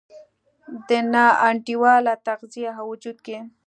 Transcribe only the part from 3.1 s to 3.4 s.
کې